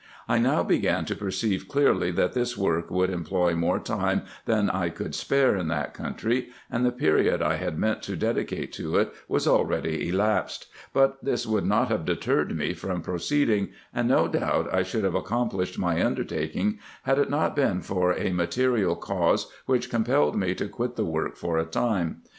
[0.27, 4.89] I now began to perceive clearly, that this work would employ more time than I
[4.89, 9.13] could spare in that country, and the period I had meant to dedicate to it
[9.27, 14.73] was already elapsed; but this would not have deterred me from proceeding, and no doubt
[14.73, 19.91] I should have accomplished my undertaking, had it not been for a material cause which
[19.91, 22.23] compelled me to quit the work for a time.